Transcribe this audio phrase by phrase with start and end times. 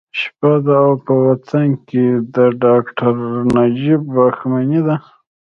[0.19, 2.05] شپه ده او په وطن کې
[2.35, 3.15] د ډاکټر
[3.55, 4.95] نجیب واکمني ده